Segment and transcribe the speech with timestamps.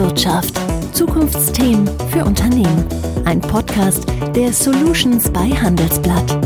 [0.00, 0.58] Wirtschaft.
[0.92, 2.86] Zukunftsthemen für Unternehmen.
[3.26, 6.38] Ein Podcast der Solutions bei Handelsblatt.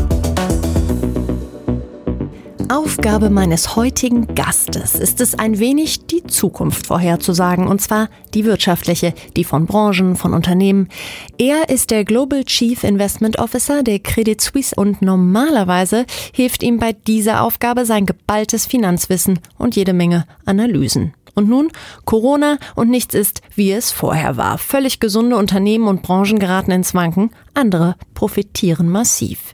[2.67, 9.13] Aufgabe meines heutigen Gastes ist es ein wenig die Zukunft vorherzusagen, und zwar die wirtschaftliche,
[9.37, 10.89] die von Branchen, von Unternehmen.
[11.37, 16.91] Er ist der Global Chief Investment Officer der Credit Suisse und normalerweise hilft ihm bei
[16.91, 21.13] dieser Aufgabe sein geballtes Finanzwissen und jede Menge Analysen.
[21.35, 21.71] Und nun
[22.05, 24.57] Corona und nichts ist, wie es vorher war.
[24.57, 29.53] Völlig gesunde Unternehmen und Branchen geraten ins Wanken, andere profitieren massiv.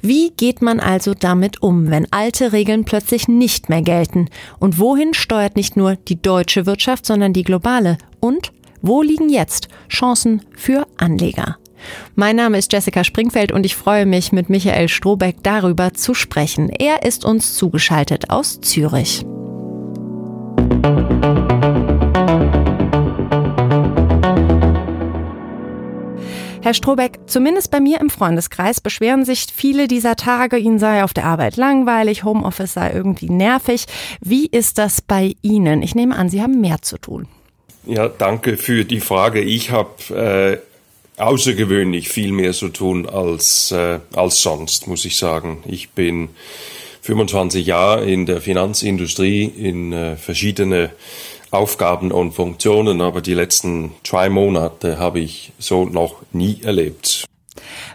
[0.00, 4.28] Wie geht man also damit um, wenn alte Regeln plötzlich nicht mehr gelten?
[4.58, 7.98] Und wohin steuert nicht nur die deutsche Wirtschaft, sondern die globale?
[8.20, 11.58] Und wo liegen jetzt Chancen für Anleger?
[12.14, 16.68] Mein Name ist Jessica Springfeld und ich freue mich, mit Michael Strohbeck darüber zu sprechen.
[16.68, 19.24] Er ist uns zugeschaltet aus Zürich.
[26.64, 31.12] Herr Strohbeck, zumindest bei mir im Freundeskreis beschweren sich viele dieser Tage, ihnen sei auf
[31.12, 33.86] der Arbeit langweilig, Homeoffice sei irgendwie nervig.
[34.20, 35.82] Wie ist das bei Ihnen?
[35.82, 37.26] Ich nehme an, Sie haben mehr zu tun.
[37.84, 39.40] Ja, danke für die Frage.
[39.40, 40.62] Ich habe
[41.18, 45.64] äh, außergewöhnlich viel mehr zu tun als, äh, als sonst, muss ich sagen.
[45.66, 46.28] Ich bin
[47.02, 50.90] 25 Jahre in der Finanzindustrie in äh, verschiedene
[51.50, 57.26] Aufgaben und Funktionen, aber die letzten zwei Monate habe ich so noch nie erlebt.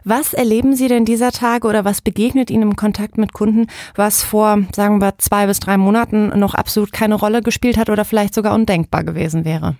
[0.03, 4.23] Was erleben Sie denn dieser Tage oder was begegnet Ihnen im Kontakt mit Kunden, was
[4.23, 8.33] vor, sagen wir, zwei bis drei Monaten noch absolut keine Rolle gespielt hat oder vielleicht
[8.33, 9.75] sogar undenkbar gewesen wäre?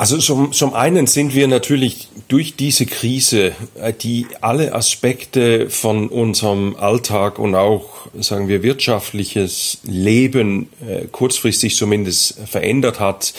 [0.00, 6.08] Also zum, zum einen sind wir natürlich durch diese Krise, äh, die alle Aspekte von
[6.08, 13.34] unserem Alltag und auch, sagen wir, wirtschaftliches Leben äh, kurzfristig zumindest verändert hat,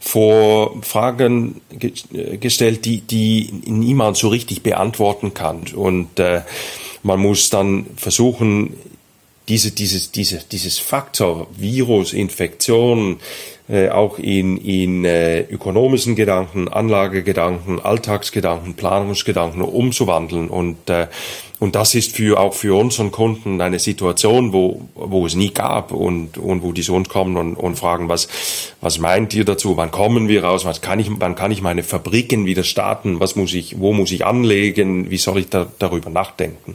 [0.00, 5.62] vor Fragen ge äh, gestellt, die, die niemand so richtig beantworten kann.
[5.74, 6.42] Und äh,
[7.02, 8.74] man muss dann versuchen,
[9.48, 13.18] diese, dieses, diese, dieses Faktor Virus, Infektion,
[13.68, 20.48] äh, auch in, in äh, ökonomischen Gedanken, Anlagegedanken, Alltagsgedanken, Planungsgedanken umzuwandeln.
[20.48, 21.06] Und, äh,
[21.60, 25.92] und das ist für, auch für unseren Kunden eine Situation, wo, wo es nie gab
[25.92, 28.28] und, und wo die zu uns kommen und, und fragen, was,
[28.80, 29.76] was meint ihr dazu?
[29.76, 30.64] Wann kommen wir raus?
[30.64, 33.20] Was kann ich, wann kann ich meine Fabriken wieder starten?
[33.20, 35.08] Was muss ich, wo muss ich anlegen?
[35.10, 36.74] Wie soll ich da, darüber nachdenken?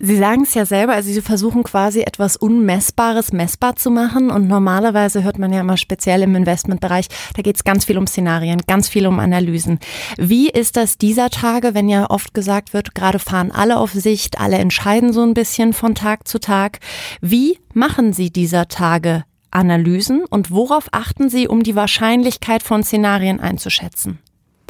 [0.00, 4.46] Sie sagen es ja selber, also Sie versuchen quasi etwas Unmessbares messbar zu machen und
[4.46, 8.62] normalerweise hört man ja immer speziell im Investmentbereich, da geht es ganz viel um Szenarien,
[8.68, 9.80] ganz viel um Analysen.
[10.16, 14.40] Wie ist das dieser Tage, wenn ja oft gesagt wird, gerade fahren alle auf Sicht,
[14.40, 16.78] alle entscheiden so ein bisschen von Tag zu Tag.
[17.20, 23.40] Wie machen Sie dieser Tage Analysen und worauf achten Sie, um die Wahrscheinlichkeit von Szenarien
[23.40, 24.20] einzuschätzen?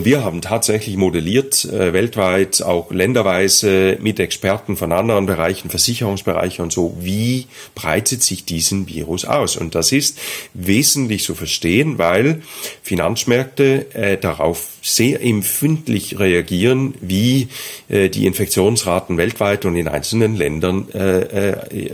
[0.01, 6.73] Wir haben tatsächlich modelliert, äh, weltweit, auch länderweise mit Experten von anderen Bereichen, Versicherungsbereiche und
[6.73, 9.57] so, wie breitet sich diesen Virus aus?
[9.57, 10.17] Und das ist
[10.55, 12.43] wesentlich zu verstehen, weil
[12.81, 17.49] Finanzmärkte äh, darauf sehr empfindlich reagieren, wie
[17.89, 21.91] äh, die Infektionsraten weltweit und in einzelnen Ländern äh, äh,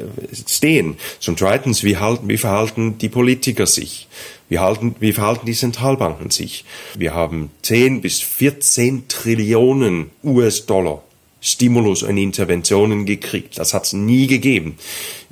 [0.46, 0.98] stehen.
[1.20, 4.08] Zum Zweiten, wie, halten, wie verhalten die Politiker sich?
[4.48, 6.64] Wie, halten, wie verhalten die Zentralbanken sich?
[6.96, 11.02] Wir haben 10 bis 14 Trillionen US-Dollar
[11.40, 13.58] Stimulus und Interventionen gekriegt.
[13.58, 14.78] Das hat es nie gegeben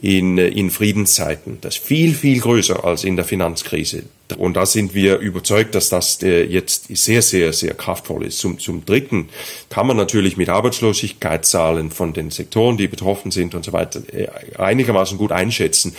[0.03, 1.59] in, äh, in Friedenszeiten.
[1.61, 4.03] Das ist viel, viel größer als in der Finanzkrise.
[4.37, 8.39] Und da sind wir überzeugt, dass das äh, jetzt sehr, sehr, sehr kraftvoll ist.
[8.39, 9.29] Zum, zum Dritten
[9.71, 14.27] kann man natürlich mit Arbeitslosigkeitszahlen von den Sektoren, die betroffen sind und so weiter, äh,
[14.59, 15.95] einigermaßen gut einschätzen,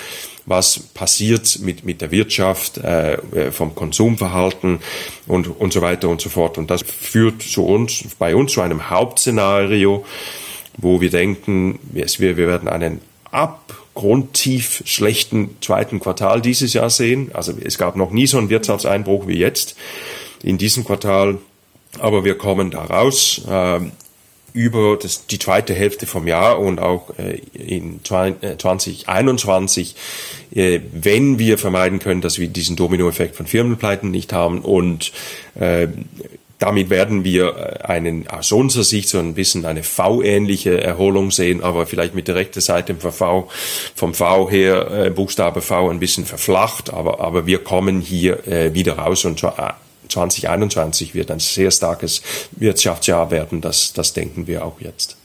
[0.45, 4.79] was passiert mit, mit der Wirtschaft, äh, vom Konsumverhalten
[5.27, 6.57] und, und so weiter und so fort.
[6.57, 10.03] Und das führt zu uns, bei uns zu einem Hauptszenario,
[10.75, 12.99] wo wir denken, wir, wir werden einen
[13.93, 17.29] abgrundtief schlechten zweiten Quartal dieses Jahr sehen.
[17.33, 19.75] Also es gab noch nie so einen Wirtschaftseinbruch wie jetzt
[20.41, 21.37] in diesem Quartal.
[21.99, 23.43] Aber wir kommen da raus.
[23.47, 23.81] Äh,
[24.53, 29.95] über das, die zweite Hälfte vom Jahr und auch äh, in 2021,
[30.53, 35.11] äh, äh, wenn wir vermeiden können, dass wir diesen Dominoeffekt von Firmenpleiten nicht haben und
[35.59, 35.87] äh,
[36.63, 41.61] damit werden wir äh, einen, aus unserer Sicht so ein bisschen eine V-ähnliche Erholung sehen,
[41.61, 43.49] aber vielleicht mit der rechten Seite vom V,
[43.95, 48.73] vom V her, äh, Buchstabe V ein bisschen verflacht, aber, aber wir kommen hier äh,
[48.73, 52.21] wieder raus und 2021 wird ein sehr starkes
[52.51, 55.17] Wirtschaftsjahr werden, das, das denken wir auch jetzt.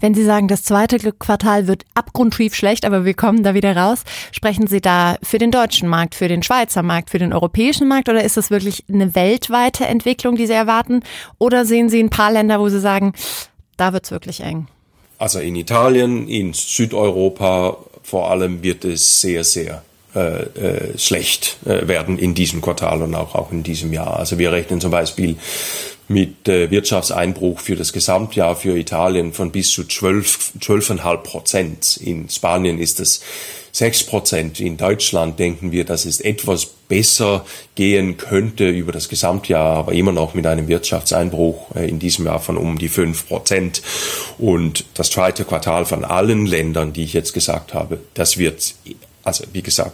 [0.00, 4.04] Wenn Sie sagen, das zweite Quartal wird abgrundtief schlecht, aber wir kommen da wieder raus,
[4.32, 8.08] sprechen Sie da für den deutschen Markt, für den Schweizer Markt, für den europäischen Markt
[8.08, 11.02] oder ist das wirklich eine weltweite Entwicklung, die Sie erwarten?
[11.38, 13.12] Oder sehen Sie ein paar Länder, wo Sie sagen,
[13.76, 14.68] da wird's wirklich eng?
[15.18, 19.82] Also in Italien, in Südeuropa vor allem wird es sehr, sehr
[20.14, 24.16] äh, äh, schlecht äh, werden in diesem Quartal und auch, auch in diesem Jahr.
[24.16, 25.36] Also wir rechnen zum Beispiel
[26.08, 31.96] mit äh, Wirtschaftseinbruch für das Gesamtjahr für Italien von bis zu 12, 12,5 Prozent.
[31.98, 33.20] In Spanien ist es
[33.72, 34.58] 6 Prozent.
[34.58, 37.44] In Deutschland denken wir, dass es etwas besser
[37.74, 42.40] gehen könnte über das Gesamtjahr, aber immer noch mit einem Wirtschaftseinbruch äh, in diesem Jahr
[42.40, 43.82] von um die 5 Prozent.
[44.38, 48.74] Und das zweite Quartal von allen Ländern, die ich jetzt gesagt habe, das wird,
[49.24, 49.92] also wie gesagt,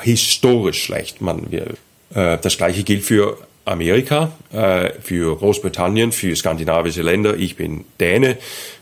[0.00, 1.20] historisch schlecht.
[1.20, 1.74] Man, wir,
[2.14, 3.36] äh, das gleiche gilt für
[3.66, 7.36] Amerika, äh, für Großbritannien, für skandinavische Länder.
[7.36, 8.38] Ich bin Däne,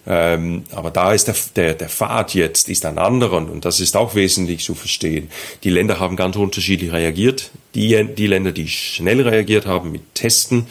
[0.06, 3.96] ähm, aber da ist der, der, der Pfad jetzt ist ein anderer und das ist
[3.96, 5.30] auch wesentlich zu verstehen.
[5.64, 7.50] Die Länder haben ganz unterschiedlich reagiert.
[7.74, 10.66] Die, die Länder, die schnell reagiert haben mit Testen,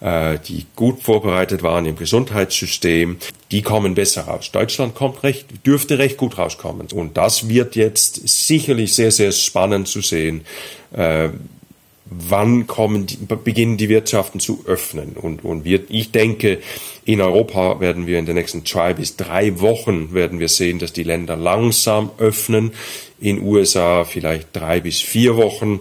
[0.00, 3.16] äh, die gut vorbereitet waren im Gesundheitssystem,
[3.50, 4.50] die kommen besser raus.
[4.52, 6.88] Deutschland kommt recht, dürfte recht gut rauskommen.
[6.92, 10.42] Und das wird jetzt sicherlich sehr, sehr spannend zu sehen.
[10.92, 11.30] Äh,
[12.18, 15.12] wann kommen die, beginnen die Wirtschaften zu öffnen.
[15.20, 16.60] Und, und wir, ich denke,
[17.04, 20.92] in Europa werden wir in den nächsten zwei bis drei Wochen werden wir sehen, dass
[20.92, 22.72] die Länder langsam öffnen.
[23.20, 25.80] In USA vielleicht drei bis vier Wochen.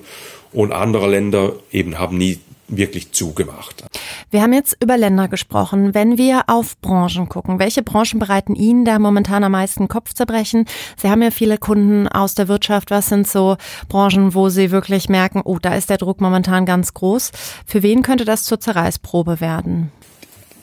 [0.51, 3.83] Und andere Länder eben haben nie wirklich zugemacht.
[4.31, 5.93] Wir haben jetzt über Länder gesprochen.
[5.93, 10.65] Wenn wir auf Branchen gucken, welche Branchen bereiten Ihnen da momentan am meisten Kopfzerbrechen?
[10.97, 12.91] Sie haben ja viele Kunden aus der Wirtschaft.
[12.91, 13.57] Was sind so
[13.89, 17.31] Branchen, wo Sie wirklich merken, oh, da ist der Druck momentan ganz groß?
[17.65, 19.91] Für wen könnte das zur Zerreißprobe werden?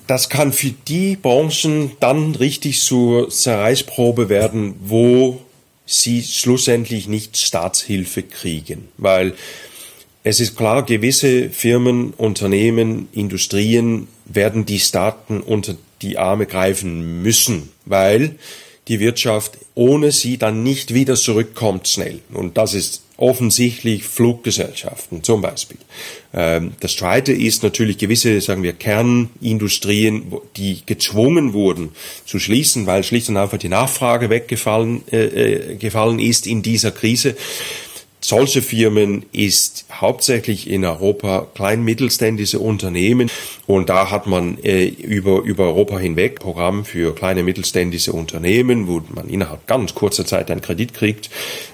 [0.06, 5.40] Das kann für die Branchen dann richtig zur Zerreißprobe werden, wo
[5.86, 8.88] sie schlussendlich nicht Staatshilfe kriegen.
[8.96, 9.34] Weil
[10.22, 17.70] es ist klar, gewisse Firmen, Unternehmen, Industrien werden die Staaten unter die Arme greifen müssen,
[17.84, 18.36] weil
[18.88, 22.20] die Wirtschaft ohne sie dann nicht wieder zurückkommt schnell.
[22.32, 25.76] Und das ist offensichtlich Fluggesellschaften zum Beispiel.
[26.32, 31.90] Ähm, das Zweite ist natürlich gewisse, sagen wir, Kernindustrien, die gezwungen wurden
[32.24, 36.92] zu schließen, weil schlicht und einfach die Nachfrage weggefallen äh, äh gefallen ist in dieser
[36.92, 37.36] Krise
[38.20, 43.30] solche Firmen ist hauptsächlich in Europa klein-mittelständische Unternehmen
[43.66, 49.02] und da hat man äh, über, über Europa hinweg Programm für kleine mittelständische Unternehmen, wo
[49.14, 51.26] man innerhalb ganz kurzer Zeit einen Kredit kriegt,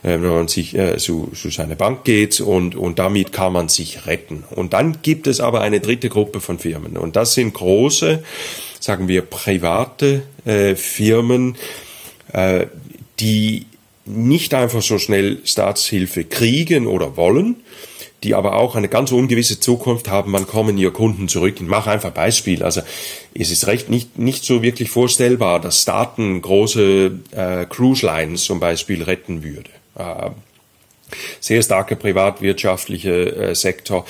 [0.03, 3.69] äh, wenn man sich äh, zu, zu seiner Bank geht und, und damit kann man
[3.69, 4.45] sich retten.
[4.51, 8.23] Und dann gibt es aber eine dritte Gruppe von Firmen und das sind große,
[8.79, 11.57] sagen wir private äh, Firmen,
[12.33, 12.67] äh,
[13.19, 13.67] die
[14.07, 17.57] nicht einfach so schnell Staatshilfe kriegen oder wollen,
[18.23, 21.57] die aber auch eine ganz ungewisse Zukunft haben, wann kommen ihr Kunden zurück.
[21.57, 22.63] Ich mache einfach Beispiel.
[22.63, 22.83] Also
[23.35, 28.61] es ist recht nicht, nicht so wirklich vorstellbar, dass Staaten große äh, Cruise Lines zum
[28.61, 29.71] Beispiel retten würde.
[29.99, 30.31] Äh,
[31.41, 34.07] sehr starke privatwirtschaftliche äh, Sektor,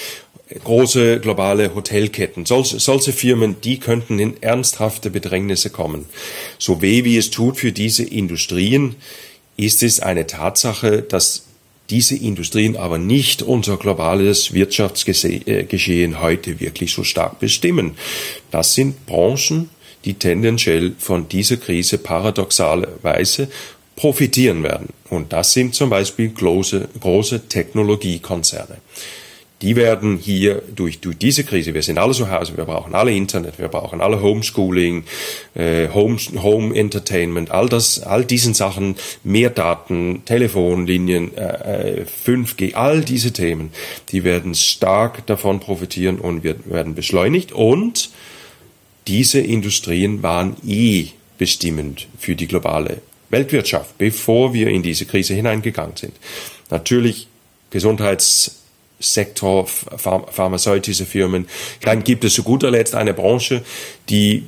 [0.64, 2.46] große globale Hotelketten.
[2.46, 6.06] Solche, solche Firmen, die könnten in ernsthafte Bedrängnisse kommen.
[6.58, 8.96] So weh wie es tut für diese Industrien,
[9.56, 11.44] ist es eine Tatsache, dass
[11.90, 17.96] diese Industrien aber nicht unser globales Wirtschaftsgeschehen heute wirklich so stark bestimmen.
[18.50, 19.70] Das sind Branchen,
[20.04, 23.48] die tendenziell von dieser Krise paradoxalerweise
[23.94, 24.88] profitieren werden.
[25.10, 28.78] Und das sind zum Beispiel große, große Technologiekonzerne
[29.62, 33.12] die werden hier durch, durch diese Krise, wir sind alle zu Hause, wir brauchen alle
[33.12, 35.04] Internet, wir brauchen alle Homeschooling,
[35.54, 42.74] äh, Home, Home Entertainment, all das, all diesen Sachen, mehr Daten, Telefonlinien, äh, 5G, äh,
[42.74, 43.70] all diese Themen,
[44.10, 48.10] die werden stark davon profitieren und werden beschleunigt und
[49.06, 51.06] diese Industrien waren eh
[51.38, 56.14] bestimmend für die globale Weltwirtschaft, bevor wir in diese Krise hineingegangen sind.
[56.70, 57.28] Natürlich
[57.70, 58.65] Gesundheits
[58.98, 61.46] Sektor, pharmazeutische Firmen.
[61.82, 63.62] Dann gibt es zu guter Letzt eine Branche,
[64.08, 64.44] die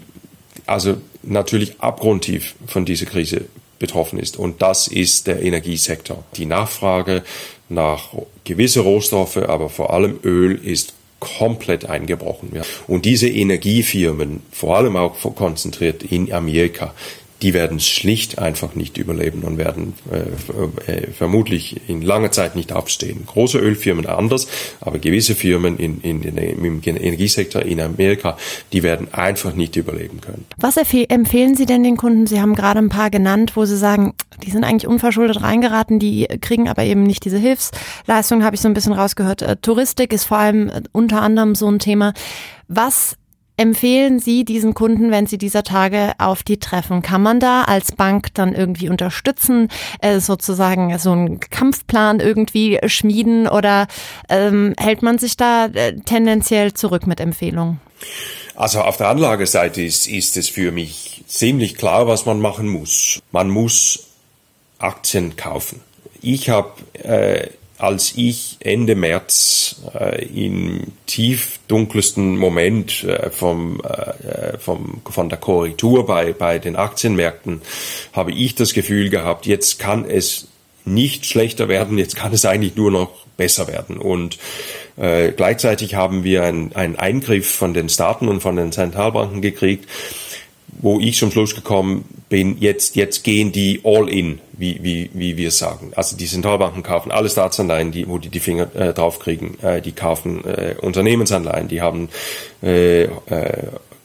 [0.66, 3.46] also natürlich abgrundtief von dieser Krise
[3.78, 4.36] betroffen ist.
[4.36, 6.24] Und das ist der Energiesektor.
[6.36, 7.22] Die Nachfrage
[7.68, 8.14] nach
[8.44, 12.50] gewisse Rohstoffe, aber vor allem Öl ist komplett eingebrochen.
[12.86, 16.94] Und diese Energiefirmen, vor allem auch konzentriert in Amerika,
[17.42, 22.72] die werden schlicht einfach nicht überleben und werden äh, äh, vermutlich in langer Zeit nicht
[22.72, 23.24] aufstehen.
[23.26, 24.48] Große Ölfirmen anders,
[24.80, 28.36] aber gewisse Firmen in, in, in, im Energiesektor in Amerika,
[28.72, 30.46] die werden einfach nicht überleben können.
[30.56, 32.26] Was empfehlen Sie denn den Kunden?
[32.26, 36.26] Sie haben gerade ein paar genannt, wo Sie sagen, die sind eigentlich unverschuldet reingeraten, die
[36.40, 39.42] kriegen aber eben nicht diese Hilfsleistung, habe ich so ein bisschen rausgehört.
[39.42, 42.14] Äh, Touristik ist vor allem äh, unter anderem so ein Thema.
[42.66, 43.16] Was
[43.58, 47.02] empfehlen Sie diesen Kunden, wenn Sie dieser Tage auf die treffen?
[47.02, 49.68] Kann man da als Bank dann irgendwie unterstützen,
[50.00, 53.86] äh, sozusagen so einen Kampfplan irgendwie schmieden oder
[54.30, 57.80] ähm, hält man sich da äh, tendenziell zurück mit Empfehlungen?
[58.54, 63.20] Also auf der Anlageseite ist, ist es für mich ziemlich klar, was man machen muss.
[63.30, 64.06] Man muss
[64.78, 65.80] Aktien kaufen.
[66.22, 67.48] Ich habe äh,
[67.78, 75.38] als ich Ende März äh, im tief dunkelsten Moment äh, vom, äh, vom, von der
[75.38, 77.62] Korrektur bei, bei den Aktienmärkten
[78.12, 80.48] habe ich das Gefühl gehabt, jetzt kann es
[80.84, 83.98] nicht schlechter werden, jetzt kann es eigentlich nur noch besser werden.
[83.98, 84.38] Und
[84.96, 89.88] äh, gleichzeitig haben wir einen Eingriff von den Staaten und von den Zentralbanken gekriegt,
[90.80, 95.36] wo ich zum Schluss gekommen bin, jetzt, jetzt gehen die all in, wie, wie, wie
[95.36, 95.92] wir sagen.
[95.96, 99.58] Also die Zentralbanken kaufen alle Staatsanleihen, die, wo die die Finger äh, drauf kriegen.
[99.62, 102.08] Äh, die kaufen äh, Unternehmensanleihen, die haben
[102.62, 103.08] äh, äh,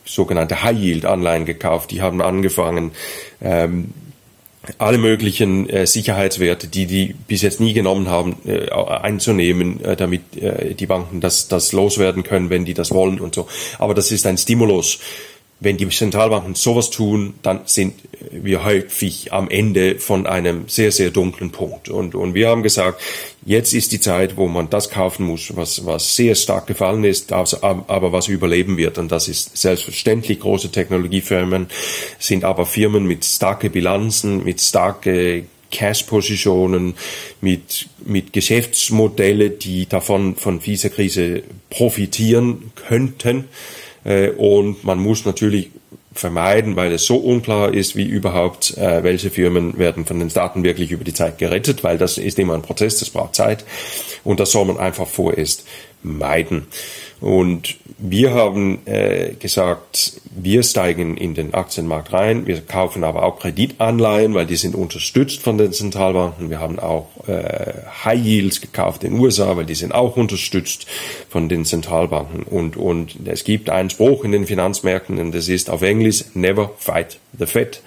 [0.06, 2.92] sogenannte High Yield Anleihen gekauft, die haben angefangen,
[3.42, 3.94] ähm,
[4.78, 10.38] alle möglichen äh, Sicherheitswerte, die die bis jetzt nie genommen haben, äh, einzunehmen, äh, damit
[10.38, 13.48] äh, die Banken das, das loswerden können, wenn die das wollen und so.
[13.78, 15.00] Aber das ist ein Stimulus
[15.60, 17.94] wenn die Zentralbanken sowas tun, dann sind
[18.32, 21.90] wir häufig am Ende von einem sehr, sehr dunklen Punkt.
[21.90, 23.02] Und, und wir haben gesagt,
[23.46, 27.32] jetzt ist die Zeit, wo man das kaufen muss, was, was sehr stark gefallen ist,
[27.32, 28.98] aber was überleben wird.
[28.98, 31.68] Und das ist selbstverständlich große Technologiefirmen,
[32.20, 36.94] sind aber Firmen mit starke Bilanzen, mit starke Cash-Positionen,
[37.42, 43.46] mit, mit Geschäftsmodelle, die davon von dieser Krise profitieren könnten.
[44.04, 45.72] Äh, und man muss natürlich
[46.14, 50.64] vermeiden, weil es so unklar ist, wie überhaupt, äh, welche Firmen werden von den Staaten
[50.64, 53.66] wirklich über die Zeit gerettet, weil das ist immer ein Prozess, das braucht Zeit
[54.24, 55.66] und das soll man einfach vorerst
[56.04, 56.68] meiden.
[57.24, 62.48] Und wir haben äh, gesagt, wir steigen in den Aktienmarkt rein.
[62.48, 66.50] Wir kaufen aber auch Kreditanleihen, weil die sind unterstützt von den Zentralbanken.
[66.50, 70.86] Wir haben auch äh, High Yields gekauft in den USA, weil die sind auch unterstützt
[71.30, 72.44] von den Zentralbanken.
[72.44, 76.72] Und, und es gibt einen Spruch in den Finanzmärkten, und das ist auf Englisch, never
[76.78, 77.82] fight the Fed.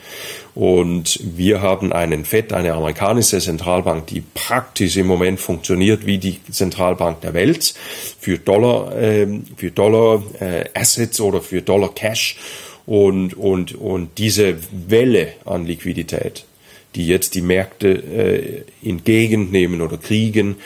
[0.56, 6.40] Und wir haben einen FED, eine amerikanische Zentralbank, die praktisch im Moment funktioniert wie die
[6.50, 7.74] Zentralbank der Welt
[8.18, 9.26] für Dollar, äh,
[9.58, 12.38] für Dollar äh, Assets oder für Dollar Cash.
[12.86, 16.46] Und, und, und diese Welle an Liquidität,
[16.94, 20.56] die jetzt die Märkte äh, entgegennehmen oder kriegen,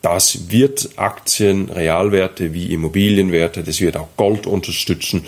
[0.00, 5.24] das wird Aktien, Realwerte wie Immobilienwerte, das wird auch Gold unterstützen.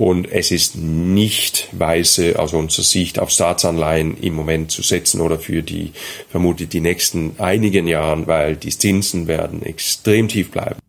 [0.00, 5.38] Und es ist nicht weise aus unserer Sicht auf Staatsanleihen im Moment zu setzen oder
[5.38, 5.92] für die
[6.30, 10.80] vermutlich die nächsten einigen Jahren, weil die Zinsen werden extrem tief bleiben.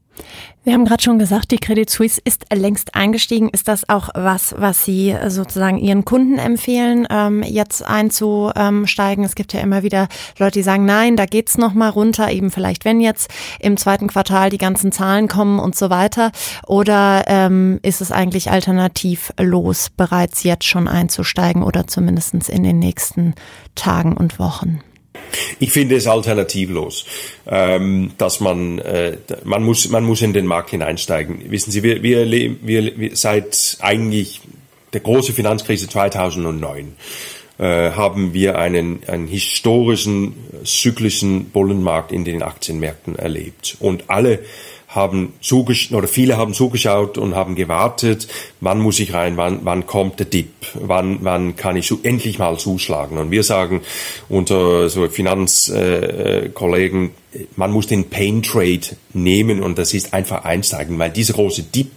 [0.63, 3.49] Wir haben gerade schon gesagt, die Credit Suisse ist längst eingestiegen.
[3.49, 9.23] Ist das auch was, was Sie sozusagen Ihren Kunden empfehlen, ähm, jetzt einzusteigen?
[9.23, 12.51] Es gibt ja immer wieder Leute, die sagen, nein, da geht's noch mal runter, eben
[12.51, 16.31] vielleicht, wenn jetzt im zweiten Quartal die ganzen Zahlen kommen und so weiter.
[16.67, 23.33] Oder ähm, ist es eigentlich alternativlos, bereits jetzt schon einzusteigen oder zumindestens in den nächsten
[23.73, 24.83] Tagen und Wochen?
[25.59, 27.05] Ich finde es alternativlos,
[27.45, 31.51] ähm, dass man äh, man muss man muss in den Markt hineinsteigen.
[31.51, 34.41] Wissen Sie, wir wir, wir, seit eigentlich
[34.93, 36.95] der große Finanzkrise 2009
[37.57, 44.39] äh, haben wir einen, einen historischen zyklischen Bullenmarkt in den Aktienmärkten erlebt und alle
[44.91, 48.27] haben zugeschaut, oder viele haben zugeschaut und haben gewartet,
[48.59, 52.39] wann muss ich rein, wann, wann kommt der Dip, wann, wann kann ich so endlich
[52.39, 53.17] mal zuschlagen.
[53.17, 53.81] Und wir sagen
[54.27, 58.81] unter so Finanzkollegen, äh, man muss den Pain Trade
[59.13, 61.91] nehmen und das ist einfach einsteigen, weil diese große Dip,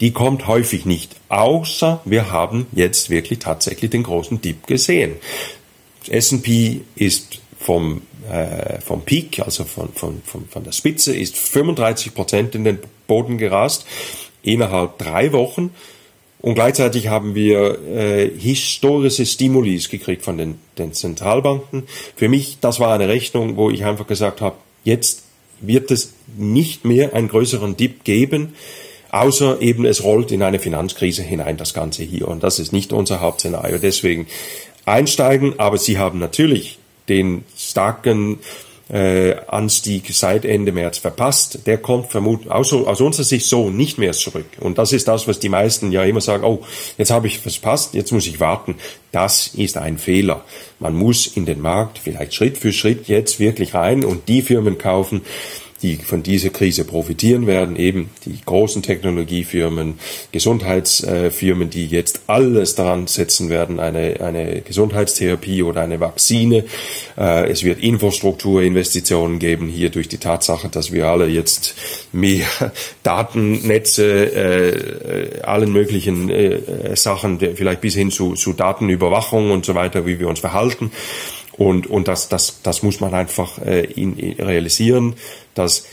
[0.00, 5.16] die kommt häufig nicht, außer wir haben jetzt wirklich tatsächlich den großen Dip gesehen.
[6.08, 12.14] S&P ist vom äh, vom Peak, also von, von, von, von der Spitze, ist 35
[12.14, 13.86] Prozent in den Boden gerast
[14.42, 15.70] innerhalb drei Wochen.
[16.40, 21.84] Und gleichzeitig haben wir äh, historische Stimulis gekriegt von den, den Zentralbanken.
[22.16, 25.24] Für mich, das war eine Rechnung, wo ich einfach gesagt habe, jetzt
[25.60, 28.54] wird es nicht mehr einen größeren Dip geben,
[29.10, 32.28] außer eben es rollt in eine Finanzkrise hinein, das Ganze hier.
[32.28, 33.76] Und das ist nicht unser Hauptszenario.
[33.76, 34.26] Deswegen
[34.86, 36.78] einsteigen, aber sie haben natürlich
[37.10, 38.38] den starken
[38.92, 43.98] äh, Anstieg seit Ende März verpasst, der kommt vermutlich aus, aus unserer Sicht so nicht
[43.98, 44.46] mehr zurück.
[44.58, 46.64] Und das ist das, was die meisten ja immer sagen, oh,
[46.98, 48.76] jetzt habe ich verpasst, jetzt muss ich warten.
[49.12, 50.44] Das ist ein Fehler.
[50.80, 54.78] Man muss in den Markt vielleicht Schritt für Schritt jetzt wirklich rein und die Firmen
[54.78, 55.22] kaufen,
[55.82, 59.94] die von dieser Krise profitieren werden, eben die großen Technologiefirmen,
[60.32, 66.64] Gesundheitsfirmen, die jetzt alles daran setzen werden, eine, eine Gesundheitstherapie oder eine Vakzine.
[67.16, 71.74] Äh, es wird Infrastrukturinvestitionen geben, hier durch die Tatsache, dass wir alle jetzt
[72.12, 72.46] mehr
[73.02, 80.06] Datennetze, äh, allen möglichen äh, Sachen, vielleicht bis hin zu, zu Datenüberwachung und so weiter,
[80.06, 80.90] wie wir uns verhalten.
[81.60, 85.16] Und, und das, das, das muss man einfach äh, in, in realisieren,
[85.54, 85.84] dass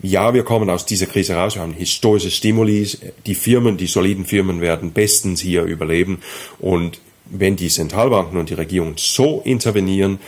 [0.00, 2.88] ja, wir kommen aus dieser Krise raus, wir haben historische Stimuli,
[3.26, 6.20] die Firmen, die soliden Firmen werden bestens hier überleben.
[6.60, 10.20] Und wenn die Zentralbanken und die Regierung so intervenieren,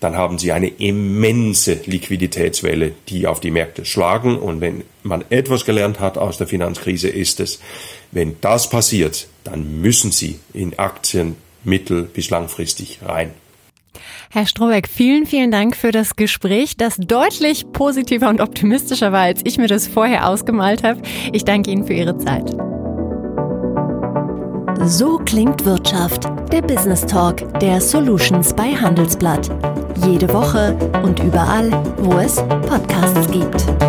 [0.00, 4.36] dann haben sie eine immense Liquiditätswelle, die auf die Märkte schlagen.
[4.36, 7.58] Und wenn man etwas gelernt hat aus der Finanzkrise, ist es,
[8.12, 13.32] wenn das passiert, dann müssen sie in Aktien mittel- bis langfristig rein.
[14.30, 19.40] Herr Strohbeck, vielen, vielen Dank für das Gespräch, das deutlich positiver und optimistischer war, als
[19.44, 21.02] ich mir das vorher ausgemalt habe.
[21.32, 22.56] Ich danke Ihnen für Ihre Zeit.
[24.84, 29.50] So klingt Wirtschaft, der Business Talk der Solutions bei Handelsblatt.
[30.06, 33.85] Jede Woche und überall, wo es Podcasts gibt.